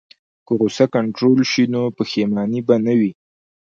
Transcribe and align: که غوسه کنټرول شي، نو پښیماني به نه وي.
که 0.45 0.53
غوسه 0.59 0.85
کنټرول 0.95 1.39
شي، 1.51 1.63
نو 1.73 1.81
پښیماني 1.97 2.61
به 2.67 2.75
نه 2.85 2.93
وي. 2.99 3.11